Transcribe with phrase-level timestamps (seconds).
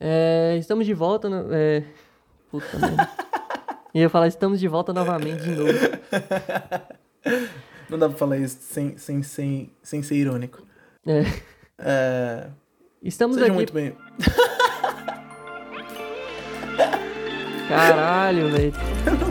[0.00, 1.28] É, estamos de volta.
[1.28, 1.84] No, é...
[2.50, 3.10] Puta merda.
[3.92, 5.72] Ia falar, estamos de volta novamente de novo.
[7.90, 10.62] Não dá pra falar isso sem, sem, sem, sem ser irônico.
[11.06, 11.22] É.
[11.78, 12.46] É...
[13.02, 13.54] Estamos Seja aqui.
[13.54, 13.94] muito bem.
[17.68, 18.72] Caralho, velho.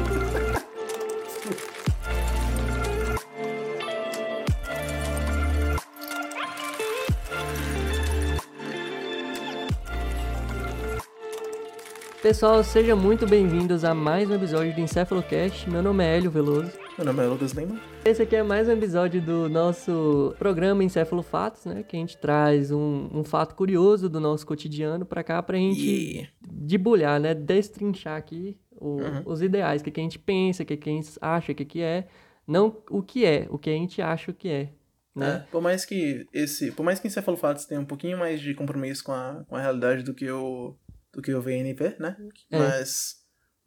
[12.29, 15.67] Pessoal, sejam muito bem-vindos a mais um episódio do Encefalocast.
[15.67, 16.71] Meu nome é Hélio Veloso.
[16.95, 17.81] Meu nome é Lucas Lima.
[18.05, 21.81] Esse aqui é mais um episódio do nosso programa Encefalofatos, né?
[21.81, 25.81] Que a gente traz um, um fato curioso do nosso cotidiano pra cá pra gente
[25.81, 26.29] E...
[26.47, 27.33] debulhar, né?
[27.33, 29.23] Destrinchar aqui o- Uhum.
[29.25, 31.55] os ideais, o que, que a gente pensa, o que, que a gente acha, o
[31.55, 32.07] que, que é.
[32.45, 34.69] Não o que é, o que a gente acha o que é.
[35.15, 35.37] Né?
[35.37, 39.03] É, por mais que esse, por mais que Encefalofatos tenha um pouquinho mais de compromisso
[39.03, 40.75] com a, com a realidade do que o
[41.19, 42.15] do que o VNP, né?
[42.49, 42.57] É.
[42.57, 43.17] Mas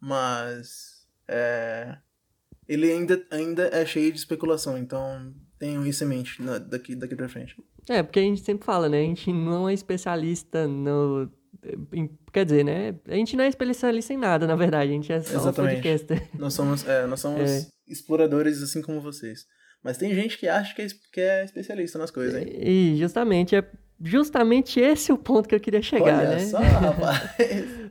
[0.01, 1.97] mas é,
[2.67, 7.15] ele ainda ainda é cheio de especulação, então tenham isso em mente na- daqui daqui
[7.15, 7.55] pra frente.
[7.87, 8.99] É, porque a gente sempre fala, né?
[8.99, 11.31] A gente não é especialista no.
[11.93, 12.95] em- quer dizer, né?
[13.07, 14.91] A gente não é especialista em nada, na verdade.
[14.91, 15.75] A gente é só Exatamente.
[15.81, 16.29] podcaster.
[16.37, 17.67] Nós somos é, nós somos É.
[17.87, 19.45] exploradores assim como vocês.
[19.83, 22.47] Mas tem gente que acha que é, que é especialista nas coisas, hein?
[22.57, 23.69] E justamente é
[24.03, 26.39] justamente esse o ponto que eu queria chegar, Olha né?
[26.39, 27.35] só, rapaz.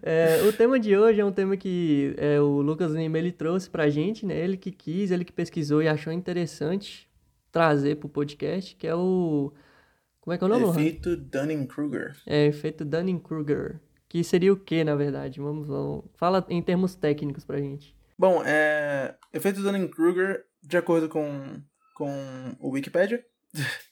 [0.03, 3.71] É, o tema de hoje é um tema que é, o Lucas Lima ele trouxe
[3.71, 4.37] pra gente, né?
[4.37, 7.09] Ele que quis, ele que pesquisou e achou interessante
[7.51, 9.53] trazer pro podcast, que é o.
[10.21, 10.69] Como é que é o nome?
[10.71, 12.17] Efeito Dunning-Kruger.
[12.27, 13.81] É efeito Dunning-Kruger.
[14.09, 15.41] Que seria o que, na verdade?
[15.41, 16.05] Vamos, vamos.
[16.15, 17.97] Fala em termos técnicos pra gente.
[18.19, 19.17] Bom, é...
[19.33, 21.61] efeito Dunning-Kruger, de acordo com,
[21.95, 23.25] com o Wikipedia,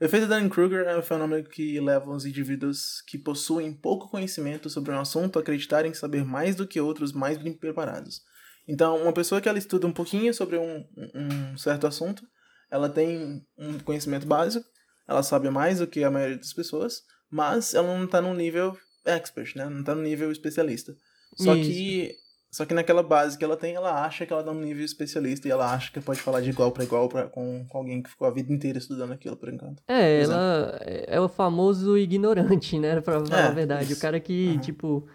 [0.00, 4.92] o efeito Dunning-Kruger é um fenômeno que leva os indivíduos que possuem pouco conhecimento sobre
[4.92, 8.20] um assunto a acreditarem saber mais do que outros mais bem preparados.
[8.68, 12.26] Então, uma pessoa que ela estuda um pouquinho sobre um, um certo assunto,
[12.70, 14.66] ela tem um conhecimento básico,
[15.08, 18.76] ela sabe mais do que a maioria das pessoas, mas ela não está no nível
[19.04, 19.66] expert, né?
[19.66, 20.94] Não está no nível especialista.
[21.36, 21.70] Só Isso.
[21.70, 22.14] que
[22.56, 25.46] só que naquela base que ela tem, ela acha que ela tá num nível especialista
[25.46, 28.08] e ela acha que pode falar de igual para igual pra, com, com alguém que
[28.08, 29.82] ficou a vida inteira estudando aquilo por enquanto.
[29.86, 30.40] É, Exato.
[30.40, 33.00] ela é o famoso ignorante, né?
[33.02, 33.90] Pra falar É, a verdade.
[33.90, 34.00] O isso.
[34.00, 34.58] cara que, Uhum.
[34.60, 35.06] tipo.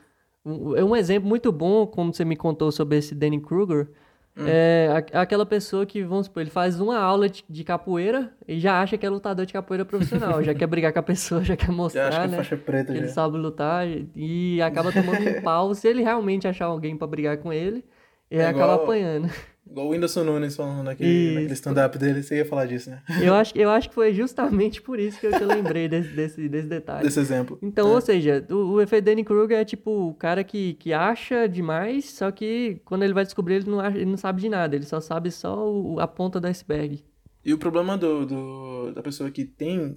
[0.45, 3.89] um- É um exemplo muito bom, como você me contou sobre esse Danny Kruger.
[4.37, 4.45] Hum.
[4.47, 8.97] É aquela pessoa que, vamos supor, ele faz uma aula de, capoeira e já acha
[8.97, 10.41] que é lutador de capoeira profissional.
[10.41, 12.37] já quer brigar com a pessoa, já quer Já mostrar, que é né?
[12.37, 13.13] faixa preta Que ele já.
[13.13, 17.51] sabe lutar e acaba tomando um pau se ele realmente achar alguém pra brigar com
[17.51, 17.83] ele.
[18.31, 19.29] E É acaba igual- apanhando.
[19.69, 23.01] Igual o Whindersson Nunes falando naquele, naquele stand-up dele, você ia falar disso, né?
[23.21, 26.09] Eu acho, eu acho que foi justamente por isso que eu, que eu lembrei desse,
[26.09, 27.03] desse, desse detalhe.
[27.03, 27.57] Desse exemplo.
[27.61, 27.91] Então, É.
[27.93, 32.09] ou seja, o, o efeito Danny Kruger é tipo o cara que, que acha demais,
[32.09, 34.85] só que quando ele vai descobrir, ele não, acha- ele não sabe de nada, ele
[34.85, 37.01] só sabe só o- a ponta do iceberg.
[37.45, 39.95] E o problema do, do- da pessoa que tem.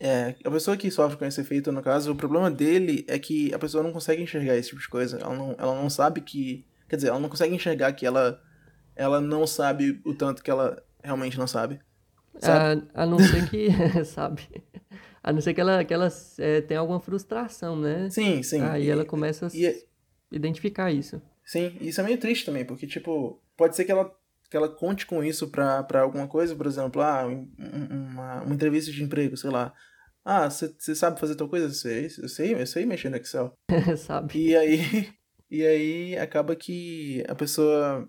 [0.00, 3.52] É, a pessoa que sofre com esse efeito, no caso, o problema dele é que
[3.54, 5.18] a pessoa não consegue enxergar esse tipo de coisa.
[5.18, 6.64] Ela não, ela não sabe que.
[6.92, 8.38] Quer dizer, ela não consegue enxergar que ela,
[8.94, 11.80] ela não sabe o tanto que ela realmente não sabe.
[12.38, 12.86] Sabe?
[12.94, 13.68] A, a não ser que,
[14.04, 14.46] sabe?
[15.22, 16.08] A não ser que ela, que ela
[16.38, 18.10] é, tenha alguma frustração, né?
[18.10, 18.60] Sim, sim.
[18.60, 19.74] Aí E- ela começa a e é-
[20.30, 21.22] identificar isso.
[21.42, 24.14] Sim, isso é meio triste também, porque, tipo, pode ser que ela,
[24.50, 28.42] que ela conte com isso pra, pra alguma coisa, por exemplo, ah, um- um- uma,
[28.42, 29.72] uma entrevista de emprego, sei lá.
[30.22, 31.68] Ah, você sabe fazer tal coisa?
[31.68, 33.54] Eu sei, eu sei, eu sei mexer no Excel.
[33.96, 34.38] sabe?
[34.50, 35.08] E aí,
[35.52, 38.08] e aí acaba que a pessoa,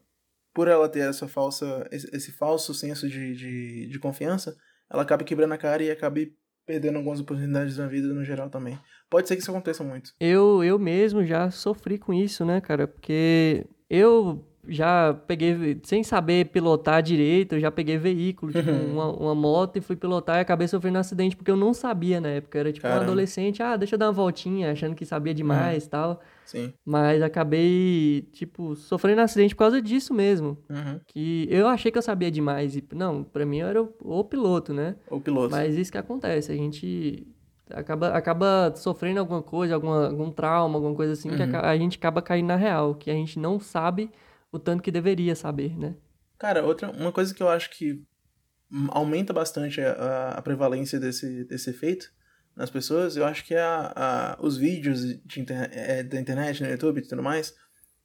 [0.54, 4.56] por ela ter essa falsa, esse, falso senso de, de, de confiança,
[4.90, 6.22] ela acaba quebrando a cara e acaba
[6.66, 8.80] perdendo algumas oportunidades na vida no geral também.
[9.10, 10.14] Pode ser que isso aconteça muito.
[10.22, 12.88] Eu, eu mesmo já sofri com isso, né, cara?
[12.88, 18.94] Porque eu já peguei, sem saber pilotar direito, eu já peguei veículo, tipo, Uhum.
[18.94, 22.22] uma, uma moto e fui pilotar e acabei sofrendo um acidente porque eu não sabia
[22.22, 22.58] na época.
[22.58, 23.06] Eu era tipo um Caramba.
[23.08, 26.22] adolescente, ah, deixa eu dar uma voltinha, achando que sabia demais e tal.
[26.46, 26.74] Sim.
[26.86, 30.58] Mas acabei, tipo, sofrendo um acidente por causa disso mesmo.
[30.70, 31.00] Uhum.
[31.08, 32.76] Que eu achei que eu sabia demais.
[32.76, 34.96] E, não, pra mim eu era o, o piloto, né?
[35.10, 35.52] O piloto.
[35.52, 37.26] Mas isso que acontece, a gente
[37.70, 41.50] acaba, acaba sofrendo alguma coisa, alguma, algum trauma, alguma coisa assim, que Uhum.
[41.50, 44.10] aca- a gente acaba caindo na real, que a gente não sabe
[44.54, 45.96] o tanto que deveria saber, né?
[46.38, 48.02] Cara, outra, uma coisa que eu acho que
[48.92, 52.06] aumenta bastante a, a- prevalência desse, desse efeito
[52.56, 56.62] nas pessoas, eu acho que é a, a- os vídeos de inter- é, da internet,
[56.62, 57.54] no YouTube e tudo mais,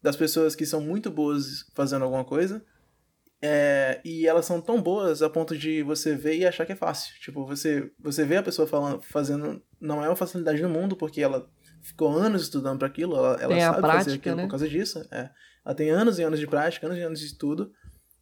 [0.03, 2.65] das pessoas que são muito boas fazendo alguma coisa,
[3.41, 6.77] é, e elas são tão boas a ponto de você ver e achar que é
[6.77, 7.15] fácil.
[7.21, 11.21] Tipo, você, você vê a pessoa falando, fazendo, não é uma facilidade do mundo, porque
[11.23, 11.49] ela
[11.83, 14.43] ficou anos estudando para aquilo, ela, ela sabe fazer prática, aquilo né?
[14.44, 15.06] por causa disso.
[15.12, 15.31] É.
[15.69, 17.70] Ela tem anos e anos de prática, anos e anos de estudo.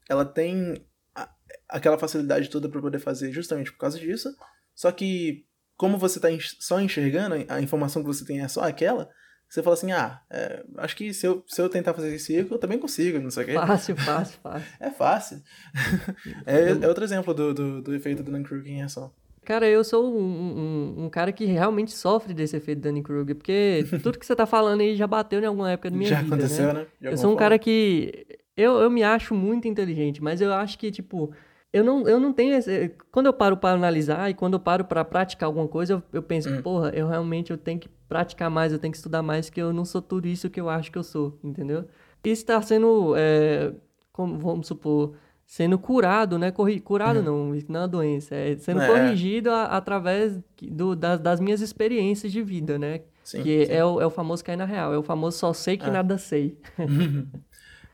[0.09, 0.85] Ela tem
[1.15, 1.31] a-
[1.69, 4.29] aquela facilidade toda para poder fazer justamente por causa disso.
[4.75, 5.47] Só que,
[5.77, 9.09] como você tá enx- só enxergando, a informação que você tem é só aquela,
[9.49, 12.57] você fala assim: ah, é, acho que se eu, se eu tentar fazer esse ciclo,
[12.57, 13.53] eu também consigo, não sei o quê.
[13.55, 14.69] Fácil, fácil, fácil.
[14.81, 15.43] É fácil.
[16.47, 19.15] é, é outro exemplo do, do, do efeito do Dunning-Kruger em reação.
[19.47, 20.19] Cara, eu sou um,
[20.99, 24.81] um, um cara que realmente sofre desse efeito Dunning-Kruger, porque tudo que você tá falando
[24.81, 26.81] aí já bateu em alguma época da minha Já vida, aconteceu, né?
[26.81, 26.87] né?
[27.01, 27.39] Eu sou um forma.
[27.39, 28.27] cara que.
[28.57, 31.33] Eu, eu me acho muito inteligente, mas eu acho que, tipo.
[31.73, 32.55] Eu não, eu não tenho.
[32.57, 32.93] Esse...
[33.13, 36.23] Quando eu paro para analisar e quando eu paro para praticar alguma coisa, eu, eu
[36.23, 36.61] penso, Hum.
[36.63, 39.73] porra, eu realmente eu tenho que praticar mais, eu tenho que estudar mais, que eu
[39.73, 41.85] não sou tudo isso que eu acho que eu sou, entendeu?
[42.25, 43.73] Isso está sendo, é,
[44.13, 45.15] como, vamos supor,
[45.47, 46.51] sendo curado, né?
[46.51, 46.81] Corri...
[46.81, 48.81] Curado não, isso não é uma doença, é sendo.
[48.83, 48.87] É.
[48.87, 53.03] corrigido a- através do, das, das minhas experiências de vida, né?
[53.25, 53.73] Sim, que sim.
[53.73, 55.91] É, o, é o famoso cair na real, é o famoso só sei que É.
[55.91, 56.59] nada sei.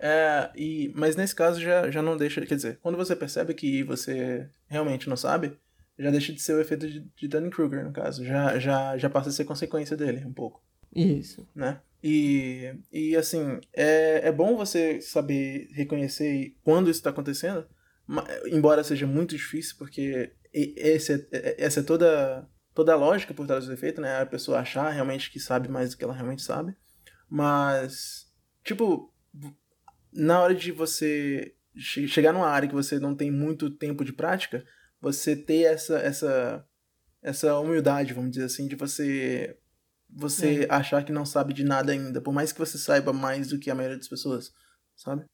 [0.04, 2.44] É, e, mas nesse caso já, já não deixa.
[2.44, 5.56] Quer dizer, quando você percebe que você realmente não sabe,
[5.96, 8.25] já deixa de ser o efeito de, de Dunning-Kruger, no caso.
[8.25, 10.60] Já, já, já passa a ser consequência dele, um pouco,
[10.93, 11.46] Isso.
[11.54, 11.78] né?
[12.02, 17.66] E, e assim, é, é bom você saber reconhecer quando isso está acontecendo,
[18.46, 23.46] embora seja muito difícil, porque esse é- é- essa é toda, toda a lógica por
[23.46, 24.20] trás do efeito, né?
[24.20, 26.75] A pessoa achar realmente que sabe mais do que ela realmente sabe.
[27.28, 28.26] Mas,
[28.64, 29.14] tipo,
[30.12, 34.12] na hora de você che- chegar numa área que você não tem muito tempo de
[34.12, 34.64] prática,
[35.00, 36.66] você ter essa essa
[37.22, 39.56] essa humildade, vamos dizer assim, de você
[40.14, 43.59] você achar que não sabe de nada ainda, por mais que você saiba mais do
[43.59, 44.50] que a maioria das pessoas,
[44.97, 45.25] sabe?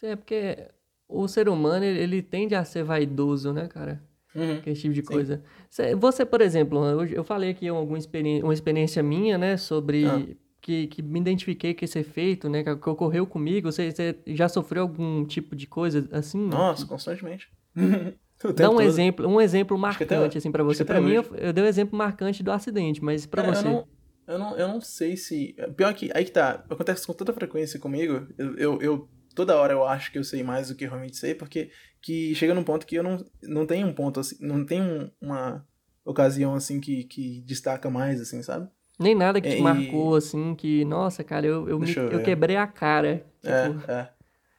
[0.00, 0.68] Sim, é porque
[1.08, 4.02] o ser humano, ele, ele tende a ser vaidoso, né, cara?
[4.34, 4.60] Uhum.
[4.62, 5.06] Que esse tipo de Sim.
[5.12, 5.42] coisa.
[5.68, 10.06] Cê- Você, por exemplo, eu, eu falei aqui alguma experiência, uma experiência minha, né, sobre
[10.06, 10.26] Ah.
[10.60, 13.70] que, que me identifiquei com esse efeito, né, que, que ocorreu comigo.
[13.70, 16.38] Você, você já sofreu algum tipo de coisa assim?
[16.48, 17.48] Nossa, constantemente.
[18.56, 18.80] Dá um todo.
[18.82, 20.84] exemplo, um exemplo Acho que até- marcante, assim, pra acho você.
[20.84, 23.66] Pra mim, eu, eu dei o exemplo marcante do acidente, mas pra É, você.
[23.68, 23.88] Eu não,
[24.32, 25.54] eu, não, eu não sei se.
[25.76, 26.10] Pior que.
[26.14, 26.64] Aí que tá.
[26.68, 28.26] Acontece com tanta frequência comigo.
[28.38, 31.16] Eu, eu, eu- toda hora eu acho que eu sei mais do que eu realmente
[31.16, 31.70] sei, porque
[32.00, 34.36] que chega num ponto que eu não, não tenho um ponto assim.
[34.40, 35.66] Não tem um- uma
[36.04, 38.68] ocasião assim que, que destaca mais, assim, sabe?
[38.98, 42.08] Nem nada que te É, e- marcou, assim, que, nossa, cara, eu, eu, me- eu
[42.10, 43.24] eu quebrei a cara.
[43.40, 43.48] Tipo,
[43.88, 44.08] É, é.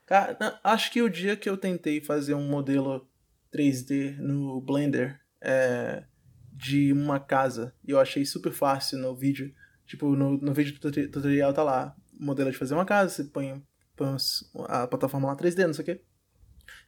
[0.06, 3.08] Cara, não, acho que o dia que eu tentei fazer um modelo
[3.52, 6.04] 3D no Blender é,
[6.52, 9.54] de uma casa, e eu achei super fácil no vídeo.
[9.94, 13.63] Tipo, no, no vídeo tutorial tá lá, modelo de fazer uma casa, você põe,
[13.95, 14.16] põe
[14.68, 16.01] a plataforma lá 3D, não sei o quê.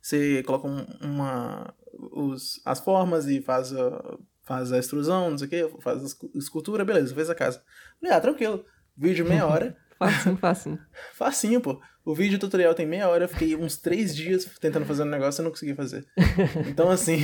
[0.02, 1.72] Você coloca um- uma,
[2.12, 6.06] os, as formas e faz a, faz a extrusão, não sei o quê, faz a
[6.07, 7.62] escu- escultura, beleza, fez a casa.
[8.02, 8.66] Falei, ah, tranquilo.
[8.98, 9.78] Vídeo meia hora.
[10.00, 10.80] facinho, facinho.
[11.13, 11.80] Facinho, pô.
[12.04, 15.42] O vídeo tutorial tem meia hora, eu fiquei uns três dias tentando fazer um negócio
[15.42, 16.08] e não consegui fazer.
[16.68, 17.19] Então, assim.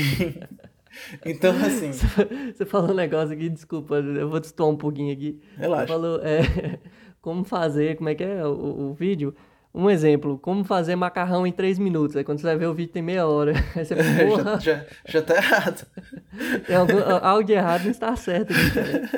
[1.26, 1.92] então, assim.
[2.54, 5.40] Você falou um negócio aqui, desculpa, eu vou destoar um pouquinho aqui.
[5.56, 5.88] Você Relaxa.
[5.88, 6.80] falou é,
[7.22, 9.36] como fazer, como é que é o, o vídeo?
[9.74, 12.18] Um exemplo, como fazer macarrão em 3 minutos.
[12.18, 13.54] Aí quando você vai ver o vídeo tem meia hora.
[13.74, 15.88] Aí você já, porra, já, já tá errado.
[16.68, 19.10] tem algum- algo de errado não está certo aqui, cara.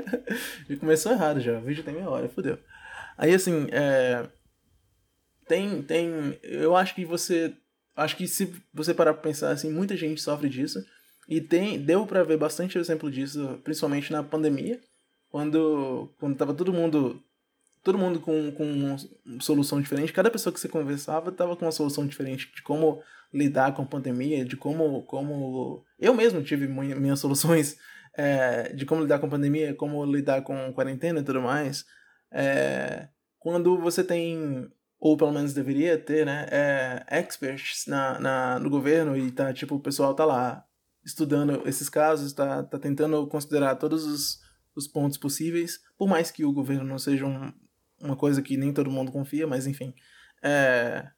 [0.69, 1.57] Já começou errado já.
[1.57, 2.59] O vídeo tem meia hora, fodeu.
[3.17, 4.27] Aí, assim, é.
[5.47, 6.37] Tem, tem.
[6.43, 7.53] Eu acho que você.
[7.95, 10.79] Acho que se você parar pra pensar, assim, muita gente sofre disso.
[11.27, 14.79] E tem, deu pra ver bastante exemplo disso, principalmente na pandemia,
[15.29, 17.21] quando, quando tava todo mundo.
[17.81, 18.95] Todo mundo com, com uma
[19.41, 20.13] solução diferente.
[20.13, 23.01] Cada pessoa que você conversava tava com uma solução diferente de como
[23.33, 25.03] lidar com a pandemia, de como.
[25.03, 25.83] como...
[25.99, 27.77] Eu mesmo tive minhas soluções
[28.15, 31.85] é, de como lidar com a pandemia, como lidar com quarentena e tudo mais.
[32.31, 38.69] É, quando você tem, ou pelo menos deveria ter, né, é, experts na, na, no
[38.69, 40.65] governo e tá, tipo, o pessoal tá lá
[41.05, 44.39] estudando esses casos, tá, tá tentando considerar todos os,
[44.75, 47.51] os pontos possíveis, por mais que o governo não seja um,
[48.01, 49.93] uma coisa que nem todo mundo confia, mas enfim.
[50.41, 51.09] É,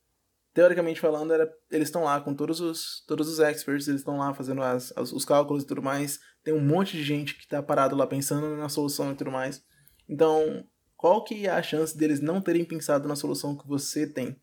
[0.54, 4.34] teoricamente falando, era, eles estão lá com todos os, todos os experts, eles estão lá
[4.34, 6.20] fazendo as, as- os cálculos e tudo mais.
[6.44, 9.64] Tem um monte de gente que tá parado lá pensando na solução e tudo mais.
[10.08, 10.66] Então,
[10.96, 14.40] qual que é a chance deles não terem pensado na solução que você tem?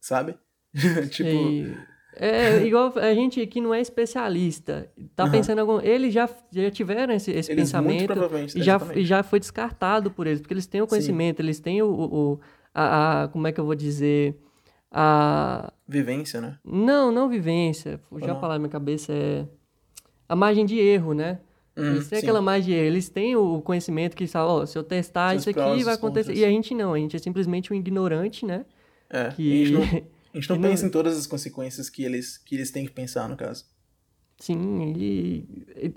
[0.00, 0.38] Sabe?
[1.10, 1.28] tipo,
[2.16, 5.32] é igual a gente que não é especialista, tá Aham.
[5.32, 5.80] pensando em algum.
[5.80, 8.12] Eles já, já tiveram esse, esse eles pensamento.
[8.54, 8.98] E já, exatamente.
[9.00, 10.90] e já foi descartado por eles, porque eles têm o Sim.
[10.90, 12.40] conhecimento, eles têm o, o,
[12.74, 14.36] a, a- como é que eu vou dizer,
[14.90, 16.58] a, Vivência, né?
[16.64, 18.26] não, não vivência, a não?
[18.34, 19.46] palavra na minha cabeça, é
[20.28, 21.38] a margem de erro, né?
[21.76, 22.24] Hum, Eles têm sim.
[22.26, 25.82] aquela magia, eles têm o conhecimento que sabe, ó, se eu testar Seus isso aqui
[25.84, 26.28] vai acontecer.
[26.28, 26.38] contras.
[26.38, 28.64] E a gente não, a gente é simplesmente um ignorante, né?
[29.08, 29.72] É, Que...
[30.32, 32.70] a gente não, a que não- pensa em todas as consequências que eles, que eles
[32.70, 33.64] têm que pensar, no caso.
[34.38, 35.46] Sim, e,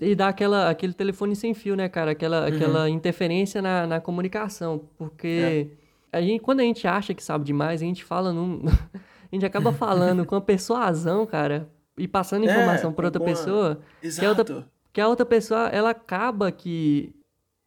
[0.00, 2.12] e, dá aquela, aquele telefone sem fio, né, cara?
[2.12, 2.54] Aquela, Uhum.
[2.54, 4.88] aquela interferência na, na comunicação.
[4.96, 5.68] Porque
[6.12, 6.18] É.
[6.18, 8.62] a gente, quando a gente acha que sabe demais, a gente fala num.
[9.02, 13.26] a gente acaba falando com a persuasão, cara, e passando É, informação para outra com
[13.26, 14.28] a- pessoa, Exato.
[14.38, 17.12] outra- que a outra pessoa, ela acaba que.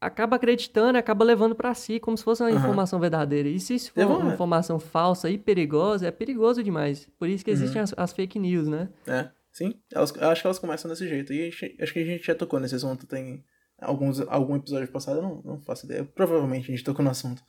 [0.01, 2.57] Acaba acreditando, acaba levando pra si, como se fosse uma Aham.
[2.59, 3.49] informação verdadeira.
[3.49, 7.05] E se isso for uma informação falsa e perigosa, é perigoso demais.
[7.19, 7.57] Por isso que Uhum.
[7.57, 8.87] existem as, as fake news, né?
[9.05, 9.73] É, sim.
[9.93, 11.33] Elas, eu acho que elas começam desse jeito.
[11.33, 13.05] E gente- acho que a gente já tocou nesse assunto.
[13.05, 13.43] Tem
[13.77, 16.05] alguns, algum episódio passado, eu não, não faço ideia.
[16.05, 17.43] Provavelmente a gente tocou no assunto.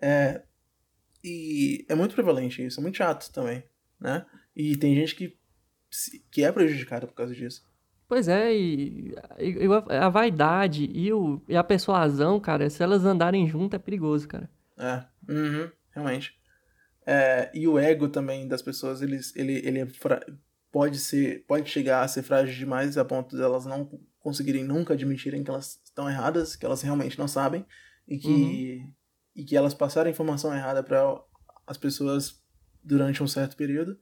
[0.00, 0.42] É,
[1.22, 3.62] e é muito prevalente isso, é muito chato também,
[4.00, 4.24] né?
[4.56, 5.36] E tem gente que,
[6.30, 7.62] que é prejudicada por causa disso.
[8.10, 13.46] Pois é, e, e- a, vaidade e, o, e a persuasão, cara, se elas andarem
[13.46, 14.50] junto é perigoso, cara.
[14.76, 16.34] É, uhum, realmente.
[17.06, 20.26] É, e o ego também das pessoas, eles, ele, ele é fra-
[20.72, 23.88] pode ser, pode chegar a ser frágil demais a ponto de elas não
[24.18, 27.64] conseguirem nunca admitirem que elas estão erradas, que elas realmente não sabem
[28.08, 28.92] e que
[29.36, 31.16] e que elas passaram a informação errada para
[31.64, 32.42] as pessoas
[32.82, 33.96] durante um certo período.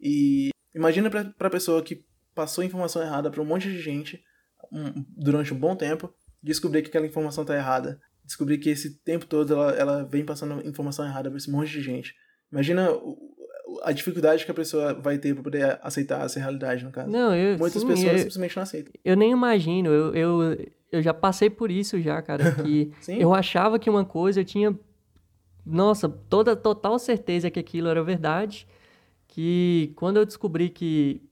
[0.00, 2.06] E imagina para a pessoa que
[2.38, 4.22] passou informação errada para um monte de gente
[4.72, 9.24] um- durante um bom tempo, descobrir que aquela informação tá errada descobrir que esse tempo
[9.26, 12.14] todo ela, ela vem passando informação errada pra esse monte de gente.
[12.52, 12.90] Imagina
[13.82, 17.10] a dificuldade que a pessoa vai ter pra poder aceitar essa realidade, no caso.
[17.10, 18.92] Não, eu, Muitas sim, pessoas eu, simplesmente não aceitam.
[19.02, 23.78] eu nem imagino, eu, eu, eu já passei por isso já, cara, que eu achava
[23.78, 24.78] que uma coisa, eu tinha,
[25.64, 28.66] nossa, toda total certeza que aquilo era verdade,
[29.26, 31.22] que quando eu descobri que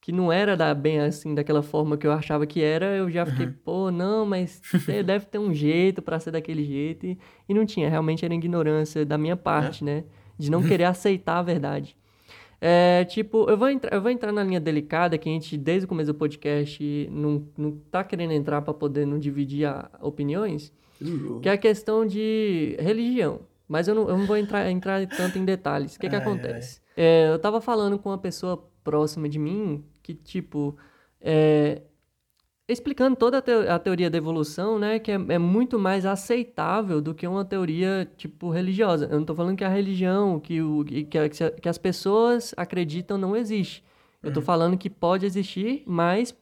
[0.00, 3.26] que não era da, bem assim, daquela forma que eu achava que era, eu já
[3.26, 4.60] fiquei, pô, não, mas
[5.04, 7.06] deve ter um jeito pra ser daquele jeito.
[7.06, 10.04] E, e não tinha, realmente era ignorância da minha parte, né?
[10.38, 11.96] De não querer aceitar a verdade.
[12.62, 15.86] É, tipo, eu vou, entrar, eu vou entrar na linha delicada que a gente, desde
[15.86, 20.72] o começo do podcast, não, não tá querendo entrar pra poder não dividir a- opiniões,
[21.02, 23.40] Uh, que é a questão de religião.
[23.66, 25.96] Mas eu não, eu não vou entrar, entrar tanto em detalhes.
[25.96, 26.78] O que que acontece?
[26.94, 30.76] É, eu tava falando com uma pessoa próxima de mim que, tipo,
[31.20, 31.82] é,
[32.68, 37.00] explicando toda a, teo- a teoria da evolução, né, que é, é muito mais aceitável
[37.00, 39.06] do que uma teoria, tipo, religiosa.
[39.10, 43.18] Eu não tô falando que a religião, que, o, que, a- que as pessoas acreditam
[43.18, 43.82] não existe.
[44.22, 46.34] Eu tô falando que pode existir, mas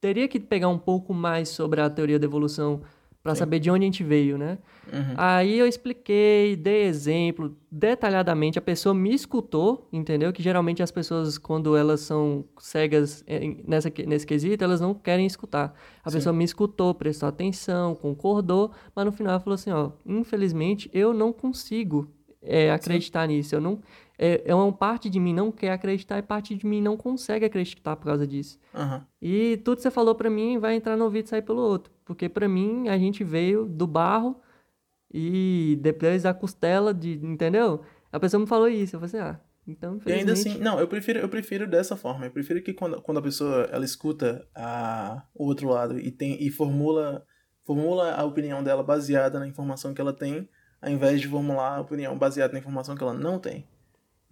[0.00, 2.80] teria que pegar um pouco mais sobre a teoria da evolução
[3.22, 4.58] para saber de onde a gente veio, né?
[4.92, 5.14] Uhum.
[5.16, 10.32] Aí eu expliquei, dei exemplo detalhadamente, a pessoa me escutou, entendeu?
[10.32, 15.24] Que geralmente as pessoas, quando elas são cegas em- nessa, nesse quesito, elas não querem
[15.24, 15.72] escutar.
[16.04, 16.16] A Sim.
[16.16, 21.14] pessoa me escutou, prestou atenção, concordou, mas no final ela falou assim, ó, infelizmente eu
[21.14, 22.10] não consigo
[22.44, 23.54] é, acreditar nisso.
[23.54, 23.78] Eu não,
[24.22, 27.44] é, é uma parte de mim não quer acreditar e parte de mim não consegue
[27.44, 28.56] acreditar por causa disso.
[28.72, 29.04] Aham.
[29.20, 31.92] E tudo que você falou pra mim vai entrar no ouvido e sair pelo outro.
[32.04, 34.40] Porque pra mim, a gente veio do barro
[35.12, 37.80] e depois da costela, de, entendeu?
[38.12, 38.94] A pessoa me falou isso.
[38.94, 40.56] Eu falei assim, ah, então E ainda infelizmente...
[40.56, 42.26] assim, não, eu prefiro, eu prefiro dessa forma.
[42.26, 46.40] Eu prefiro que quando, quando a pessoa ela escuta a, o outro lado e tem
[46.40, 47.26] e formula
[47.64, 50.48] formula a opinião dela baseada na informação que ela tem,
[50.80, 53.66] ao invés de formular a opinião baseada na informação que ela não tem,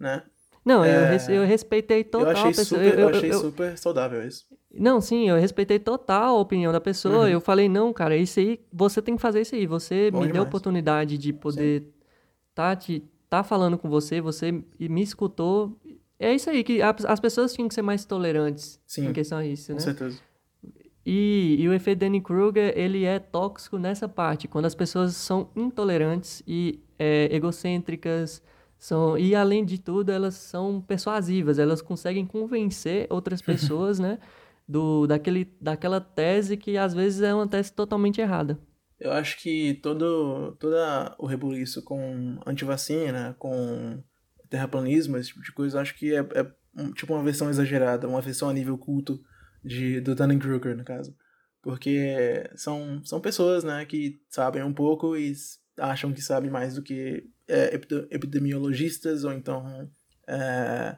[0.01, 0.23] né?
[0.63, 2.81] Não, eu, É, res- eu respeitei total eu achei a pessoa.
[2.83, 4.45] super, eu, eu- achei eu- super saudável isso.
[4.73, 7.23] Não, sim, eu respeitei total a opinião da pessoa.
[7.23, 7.27] Uhum.
[7.27, 9.65] Eu falei, não, cara, isso aí, você tem que fazer isso aí.
[9.65, 10.47] Você Bom me deu a demais.
[10.47, 11.87] oportunidade de poder
[12.53, 15.75] tá, te, tá falando com você, você me escutou.
[16.19, 19.39] É isso aí, que a- as pessoas tinham que ser mais tolerantes Sim, em questão
[19.39, 19.79] a isso, Com né?
[19.79, 20.19] certeza.
[21.03, 26.43] E, e o efeito Danny-Kruger, ele é tóxico nessa parte, quando as pessoas são intolerantes
[26.47, 28.41] e é, egocêntricas,
[28.81, 34.17] são, e além de tudo, elas são persuasivas, elas conseguem convencer outras pessoas, né,
[34.67, 38.57] do, daquele, daquela tese que às vezes é uma tese totalmente errada.
[38.99, 44.03] Eu acho que todo, toda o rebuliço com antivacina, com
[44.49, 46.51] terraplanismo, esse tipo de coisa, acho que é, é
[46.95, 49.23] tipo uma versão exagerada, uma versão a nível culto
[49.63, 51.15] de, do Dunning-Kruger, no caso.
[51.61, 55.33] Porque são, são pessoas, né, que sabem um pouco e
[55.77, 59.89] acham que sabem mais do que é, epide- epidemiologistas ou então
[60.27, 60.97] é,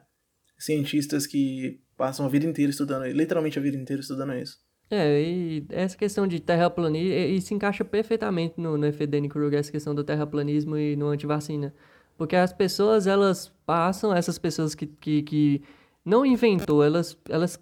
[0.58, 4.58] cientistas que passam a vida inteira estudando, literalmente a vida inteira estudando isso.
[4.90, 9.58] É, e essa questão de terraplanismo, e, e se encaixa perfeitamente no, no efeito Danny-Kruger,
[9.58, 11.74] essa questão do terraplanismo e no antivacina.
[12.16, 15.62] Porque as pessoas, elas passam, essas pessoas que, que, que
[16.04, 17.58] não inventou, elas, elas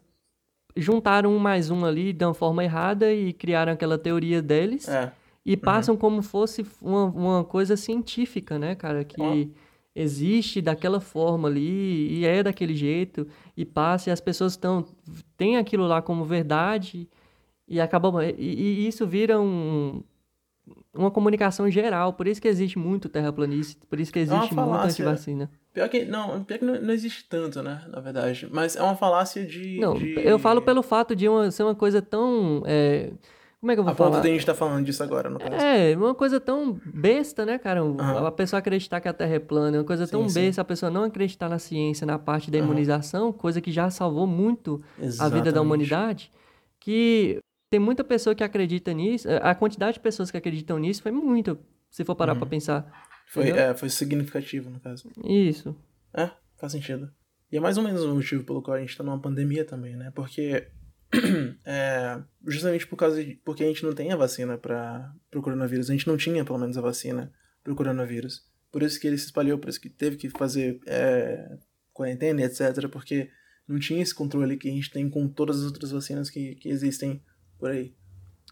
[0.77, 4.89] juntaram um mais um ali de uma forma errada e criaram aquela teoria deles.
[4.89, 5.13] É.
[5.45, 9.05] E passam como fosse uma, uma coisa científica, né, cara?
[9.05, 9.51] Que
[9.95, 14.87] existe daquela forma ali e é daquele jeito e passa e as pessoas estão
[15.37, 17.07] têm aquilo lá como verdade
[17.69, 20.03] e acaba e, e isso vira um,
[20.95, 22.13] uma comunicação geral.
[22.15, 24.91] Por isso que existe muito terraplanista, por isso que uma existe muito falácia.
[25.05, 25.51] antivacina.
[25.75, 27.83] Pior que não, pior que não, não existe tanto, né?
[27.89, 28.47] Na verdade.
[28.51, 29.79] Mas é uma falácia de.
[29.79, 33.11] Não, de- eu falo pelo fato de uma, ser uma coisa tão é,
[33.63, 34.23] como é que eu vou A ponto falar?
[34.23, 35.55] de a gente tá falando disso agora, no caso.
[35.55, 37.81] É, uma coisa tão besta, né, cara?
[37.81, 38.27] Aham.
[38.27, 40.41] A pessoa acreditar que a Terra é plana, é uma coisa Sim, tão sim.
[40.41, 44.27] besta, a pessoa não acreditar na ciência, na parte da imunização, coisa que já salvou
[44.27, 45.53] muito a vida Exatamente.
[45.53, 46.33] da humanidade,
[46.81, 47.39] que
[47.71, 51.57] tem muita pessoa que acredita nisso, a quantidade de pessoas que acreditam nisso foi muito,
[51.89, 52.41] se for parar Uhum.
[52.41, 53.07] pra pensar.
[53.29, 55.09] Foi, é, foi significativo, no caso.
[55.25, 55.75] Isso.
[56.13, 57.09] É, faz sentido.
[57.51, 59.95] E é mais ou menos o motivo pelo qual a gente tá numa pandemia também,
[59.95, 60.11] né?
[60.15, 60.67] Porque.
[61.65, 63.35] é, justamente por causa de.
[63.45, 65.91] Porque a gente não tem a vacina para o coronavírus.
[65.91, 68.47] A gente não tinha, pelo menos, a vacina pro coronavírus.
[68.71, 71.59] Por isso que ele se espalhou, por isso que teve que fazer é,
[71.93, 72.89] quarentena etc.
[72.91, 73.29] Porque
[73.69, 76.69] não tinha esse controle que a gente tem com todas as outras vacinas que, que
[76.69, 77.23] existem
[77.59, 77.95] por aí.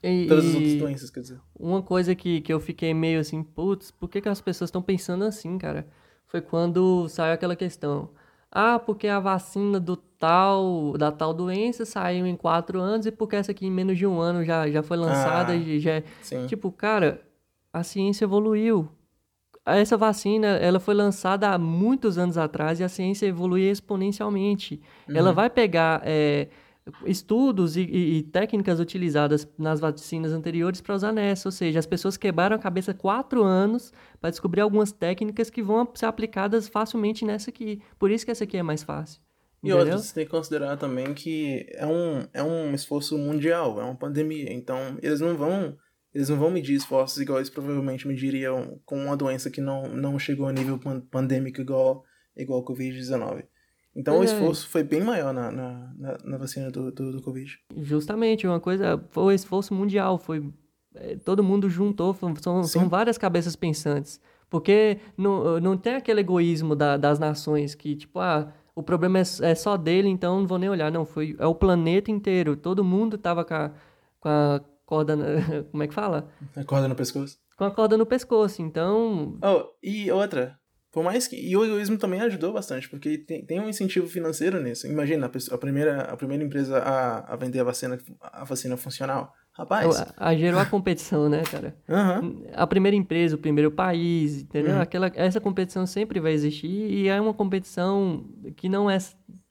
[0.03, 1.41] E, Todas as outras doenças, quer dizer.
[1.59, 4.81] uma coisa que, que eu fiquei meio assim, putz, por que, que as pessoas estão
[4.81, 5.87] pensando assim, cara?
[6.27, 8.11] Foi quando saiu aquela questão.
[8.53, 13.37] Ah, porque a vacina do tal, da tal doença saiu em quatro anos e porque
[13.37, 15.57] essa aqui em menos de um ano já, já foi lançada Ah.
[15.57, 16.47] e já é Sim.
[16.47, 17.21] Tipo, cara,
[17.73, 18.89] a ciência evoluiu.
[19.65, 24.81] Essa vacina, ela foi lançada há muitos anos atrás e a ciência evolui exponencialmente.
[25.09, 25.35] Ela Uhum.
[25.35, 26.49] vai pegar é,
[27.05, 31.49] estudos e, e- e técnicas utilizadas nas vacinas anteriores para usar nessa.
[31.49, 35.89] Ou seja, as pessoas quebraram a cabeça quatro anos para descobrir algumas técnicas que vão
[35.95, 37.81] ser aplicadas facilmente nessa aqui.
[37.99, 39.21] Por isso que essa aqui é mais fácil.
[39.63, 39.79] E Entendeu?
[39.79, 43.95] outra, você tem que considerar também que é um, é um esforço mundial, é uma
[43.97, 44.53] pandemia.
[44.53, 45.77] Então, eles não vão
[46.13, 50.19] eles não vão medir esforços igual eles provavelmente mediriam com uma doença que não, não
[50.19, 52.03] chegou a nível pan- pandêmico igual,
[52.37, 53.45] igual o Covid-19.
[53.95, 54.27] Então, o É.
[54.27, 57.59] esforço foi bem maior na, na, na, na vacina do, do, do Covid.
[57.77, 60.49] Justamente, uma coisa, foi um esforço mundial, foi
[60.95, 66.75] é, todo mundo juntou, são, são várias cabeças pensantes, porque não, não tem aquele egoísmo
[66.75, 70.59] da- das nações que, tipo, ah, o problema é, é só dele, então não vou
[70.59, 73.71] nem olhar, não, foi, é o planeta inteiro, todo mundo tava com a,
[74.21, 75.25] com a corda, na-
[75.71, 76.29] como é que fala?
[76.57, 77.39] A corda no pescoço.
[77.57, 80.59] Com a corda no pescoço, então, Oh, e outra,
[80.93, 81.37] por mais que.
[81.37, 84.87] E o egoísmo também ajudou bastante, porque tem, tem um incentivo financeiro nisso.
[84.87, 88.77] Imagina, a, pessoa- a primeira, a primeira empresa a, a vender a vacina, a vacina
[88.77, 89.33] funcional.
[89.53, 89.97] Rapaz.
[90.01, 91.77] a, a gerou a competição, né, cara?
[91.89, 92.43] Aham.
[92.55, 94.75] a primeira empresa, o primeiro país, entendeu?
[94.75, 94.81] Uhum.
[94.81, 98.25] Aquela, essa competição sempre vai existir e é uma competição
[98.57, 98.97] que não é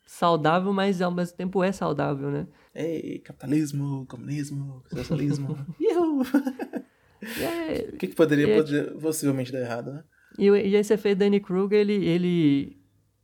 [0.07, 2.47] saudável, mas ao mesmo tempo é saudável, né?
[2.73, 5.55] Ei, capitalismo, comunismo, socialismo.
[7.21, 8.55] É- O que, que poderia É.
[8.57, 10.03] poder- possivelmente dar errado, né?
[10.39, 12.77] E, e esse efeito Danny Kruger, ele, ele,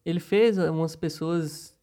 [0.06, 1.75] ele fez algumas pessoas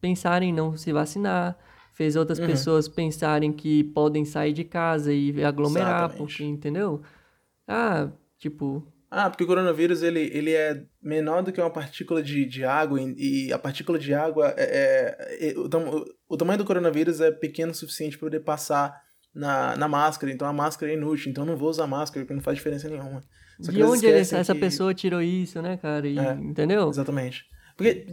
[0.00, 1.56] pensarem em não se vacinar,
[1.94, 2.46] fez outras Uhum.
[2.46, 6.18] pessoas pensarem que podem sair de casa e aglomerar, Exatamente.
[6.18, 7.02] porque, entendeu?
[7.68, 12.44] Ah, tipo, Ah, porque o coronavírus ele, ele é menor do que uma partícula de,
[12.46, 16.58] de água e, e a partícula de água é, é- é- o, tam- o tamanho
[16.58, 19.00] do coronavírus é pequeno o suficiente para poder passar
[19.34, 22.34] na, na máscara, então a máscara é inútil, então eu não vou usar máscara porque
[22.34, 23.22] não faz diferença nenhuma.
[23.60, 26.06] Só de onde ele- esquecem essa que- pessoa tirou isso, né, cara?
[26.08, 26.32] E- É.
[26.34, 26.88] entendeu?
[26.88, 27.44] Exatamente.
[27.76, 28.06] Porque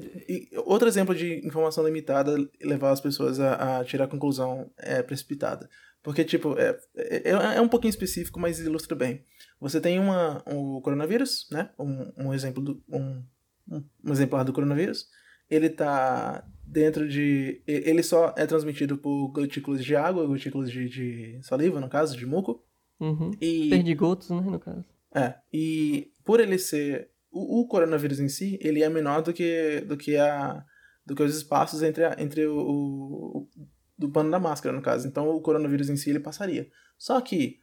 [0.66, 5.70] outro exemplo de informação limitada levar as pessoas a, a tirar conclusão é, precipitada.
[6.02, 9.26] Porque, tipo, é, é, é um pouquinho específico, mas ilustra bem.
[9.60, 11.70] Você tem uma, o coronavírus, né?
[11.78, 12.82] Um, um exemplo do.
[12.90, 13.22] Um,
[13.70, 15.08] um, um exemplar do coronavírus.
[15.50, 17.62] Ele tá dentro de.
[17.68, 22.26] Ele só é transmitido por gotículas de água, gotículas de, de saliva, no caso, de
[22.26, 22.64] muco.
[22.98, 23.32] Uhum.
[23.42, 23.70] E.
[23.70, 24.86] Perdigotos, né, no caso.
[25.14, 29.82] É, e por ele ser o, o coronavírus em si, ele é menor do que
[29.88, 30.64] do que a
[31.06, 33.50] do que os espaços entre a, entre o, o-
[33.98, 35.08] do pano da máscara no caso.
[35.08, 36.68] Então o coronavírus em si ele passaria.
[36.98, 37.58] Só que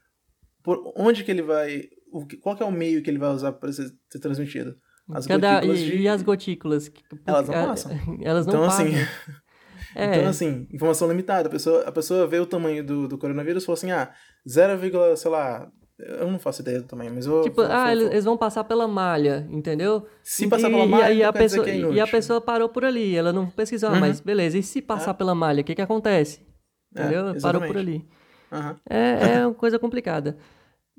[0.63, 3.53] por onde que ele vai, o qual que é o meio que ele vai usar
[3.53, 4.77] para ser, ser transmitido?
[5.15, 6.89] As Cada- gotículas e, de- e as gotículas?
[6.89, 7.93] Que- Elas não passam.
[8.21, 8.87] Elas não Então, passam.
[8.87, 8.95] assim,
[9.95, 11.47] é, Então, assim, informação limitada.
[11.49, 14.13] A pessoa, a pessoa vê o tamanho do, do coronavírus e fala assim, ah,
[14.49, 17.43] 0, sei lá, eu não faço ideia do tamanho, mas eu...
[17.43, 20.07] tipo, ah, eles, vão passar pela malha, entendeu?
[20.23, 22.41] Se passar E- pela e- malha, e, a quer dizer pessoa, é e a pessoa
[22.41, 24.01] parou por ali, ela não pesquisou, ah, Uhum.
[24.01, 25.15] mas beleza, e se passar É.
[25.15, 26.41] pela malha, o que que acontece?
[26.95, 27.21] É, Entendeu?
[27.25, 27.67] parou exatamente.
[27.69, 28.09] por ali.
[28.53, 28.77] Aham.
[28.89, 30.37] É, é uma coisa complicada.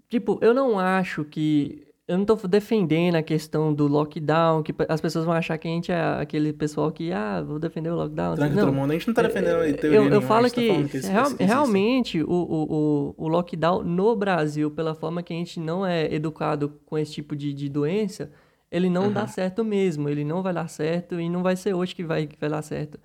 [0.09, 5.01] Tipo, eu não acho que eu não tô defendendo a questão do lockdown, que as
[5.01, 8.35] pessoas vão achar que a gente é aquele pessoal que, ah, vou defender o lockdown.
[8.35, 8.91] Tranca não, todo mundo.
[8.91, 11.07] A gente não tá defendendo é, teoria eu, eu nenhuma, falo gente tá que, que
[11.07, 16.13] real- realmente o, o, o, lockdown no Brasil, pela forma que a gente não é
[16.13, 18.31] educado com esse tipo de, de doença,
[18.71, 19.27] ele não dá Uhum.
[19.27, 20.07] certo mesmo.
[20.07, 22.61] Ele não vai dar certo e não vai ser hoje que vai, que vai dar
[22.61, 22.97] certo.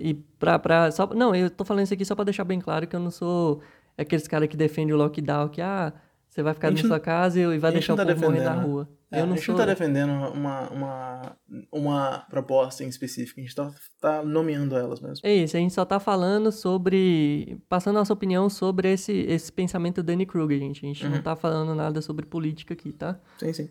[0.00, 2.86] E pra, pra só, não, eu tô falando isso aqui só pra deixar bem claro
[2.88, 3.60] que eu não sou
[3.96, 5.92] aqueles caras que defendem o lockdown, que, ah,
[6.36, 8.26] você vai ficar A na sua casa e vai a deixar o não tá povo
[8.26, 8.88] morrer na rua.
[9.10, 9.54] É, eu não a gente sou...
[9.54, 11.36] não tá defendendo uma, uma,
[11.72, 15.26] uma proposta em específico, a gente tá, tá nomeando elas mesmo.
[15.26, 17.58] É isso, a gente só tá falando sobre.
[17.68, 20.84] passando nossa opinião sobre esse, esse pensamento do Danny Kruger, gente.
[20.84, 21.22] A gente não Uhum.
[21.22, 23.18] tá falando nada sobre política aqui, tá?
[23.38, 23.70] Sim, sim.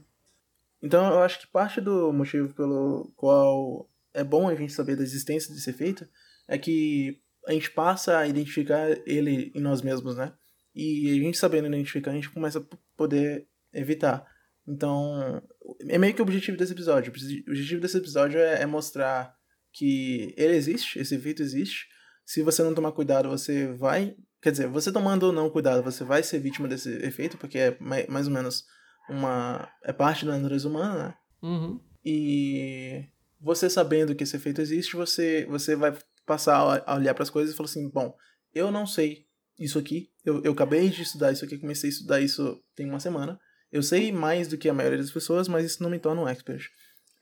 [0.81, 5.03] Então eu acho que parte do motivo pelo qual é bom a gente saber da
[5.03, 6.07] existência desse efeito
[6.47, 10.33] é que a gente passa a identificar ele em nós mesmos, né?
[10.75, 14.25] E a gente sabendo identificar, a gente começa a poder evitar.
[14.67, 15.41] Então,
[15.87, 17.11] é meio que o objetivo desse episódio.
[17.11, 19.33] O objetivo desse episódio é, é mostrar
[19.71, 21.87] que ele existe, esse efeito existe.
[22.25, 24.15] Se você não tomar cuidado, você vai.
[24.41, 27.77] Quer dizer, você tomando ou não cuidado, você vai ser vítima desse efeito, porque é
[27.79, 28.65] mai- mais ou menos
[29.09, 29.69] uma.
[29.83, 31.15] é parte da natureza humana, né?
[31.41, 31.79] Uhum.
[32.03, 33.05] E
[33.39, 37.29] você sabendo que esse efeito existe, você, você vai passar a a olhar para as
[37.29, 38.15] coisas e falar assim: bom,
[38.53, 39.24] eu não sei
[39.57, 42.99] isso aqui, eu, eu acabei de estudar isso aqui, comecei a estudar isso tem uma
[42.99, 43.39] semana.
[43.71, 46.27] Eu sei mais do que a maioria das pessoas, mas isso não me torna um
[46.27, 46.69] expert.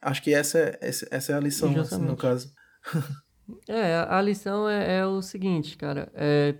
[0.00, 2.52] Acho que essa, é- essa, essa é a lição, assim, no caso.
[3.68, 6.10] É, a, a lição é, é o seguinte, cara.
[6.14, 6.54] É,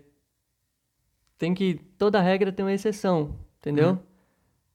[1.38, 1.76] tem que.
[1.98, 3.90] Toda regra tem uma exceção, entendeu?
[3.92, 3.98] Uhum.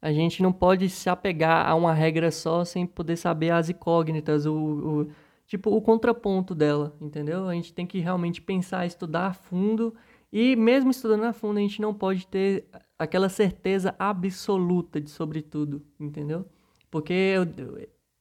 [0.01, 4.45] A gente não pode se apegar a uma regra só sem poder saber as incógnitas,
[4.47, 5.11] o, o-
[5.45, 7.47] tipo, o contraponto dela, entendeu?
[7.47, 9.95] A gente tem que realmente pensar, estudar a fundo.
[10.31, 15.41] E mesmo estudando a fundo, a gente não pode ter aquela certeza absoluta de sobre
[15.41, 16.45] tudo, entendeu?
[16.91, 17.35] Porque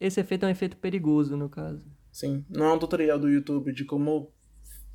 [0.01, 1.87] esse efeito é um efeito perigoso, no caso.
[2.11, 4.33] Sim, não é um tutorial do YouTube de como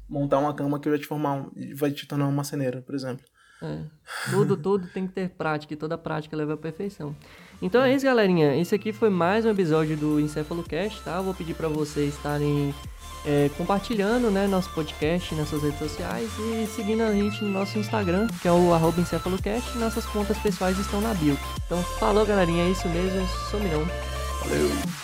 [0.10, 3.26] montar uma cama que vai te formar, um- vai te tornar uma maceneira, por exemplo.
[3.62, 3.86] É.
[4.30, 7.16] Tudo, tudo tem que ter prática e toda prática leva à perfeição.
[7.64, 8.58] Então é isso, galerinha.
[8.58, 11.22] Esse aqui foi mais um episódio do EncefaloCast, tá?
[11.22, 12.76] Vou pedir pra vocês estarem
[13.26, 17.80] é, compartilhando né, nosso podcast nas suas redes sociais e seguindo a gente no nosso
[17.80, 21.40] Instagram, que é o arroba EncefaloCast, nossas contas pessoais estão na bio.
[21.66, 22.66] Então, falou, galerinha.
[22.66, 23.26] É isso mesmo.
[23.50, 23.88] Sumirão.
[24.42, 25.03] Valeu!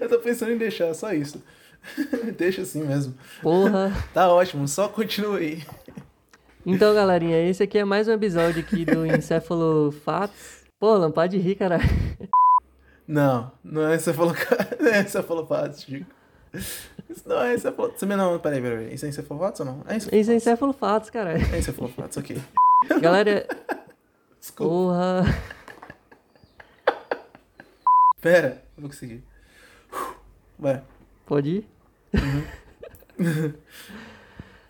[0.00, 1.42] Eu tô pensando em deixar só isso.
[2.36, 3.14] Deixa assim mesmo.
[3.42, 3.92] Porra.
[4.14, 5.62] Tá ótimo, só continua aí.
[6.64, 10.62] Então, galerinha, esse aqui é mais um episódio aqui do Encefalofatos.
[10.78, 11.82] Pô, Lam, para de rir, caralho.
[13.06, 14.32] Não, não é encefalo...
[14.80, 16.06] não é encefalopatos, Chico.
[16.54, 18.00] Isso não é encefalopatos.
[18.00, 18.94] Você não, peraí, peraí, peraí.
[18.94, 19.84] Isso é encefalopatos ou não?
[19.88, 20.36] É Esse é encefalopatos.
[20.36, 21.54] Encefalofatos, caralho.
[21.54, 22.40] É encefalopatos, ok.
[23.00, 23.46] Galera,
[24.40, 24.72] Desculpa.
[24.72, 25.24] porra.
[28.20, 29.22] Pera, eu vou conseguir.
[30.62, 30.80] Vai.
[31.26, 31.66] Pode ir?